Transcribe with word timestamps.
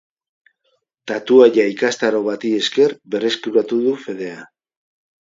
Tatuaia 1.11 1.67
ikastaro 1.75 2.23
bati 2.31 2.55
esker 2.63 2.99
berreskuratu 3.15 3.83
du 3.89 3.99
fedea. 4.09 4.45